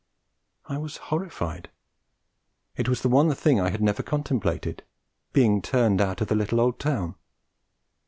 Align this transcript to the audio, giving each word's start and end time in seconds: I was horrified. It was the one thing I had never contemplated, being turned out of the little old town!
I 0.65 0.79
was 0.79 0.97
horrified. 0.97 1.69
It 2.75 2.89
was 2.89 3.03
the 3.03 3.07
one 3.09 3.31
thing 3.35 3.61
I 3.61 3.69
had 3.69 3.81
never 3.83 4.01
contemplated, 4.01 4.81
being 5.31 5.61
turned 5.61 6.01
out 6.01 6.21
of 6.21 6.27
the 6.27 6.33
little 6.33 6.59
old 6.59 6.79
town! 6.79 7.13